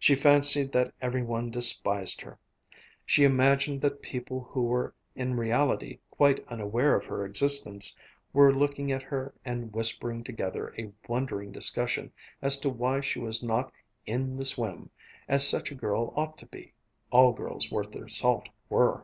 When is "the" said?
14.36-14.44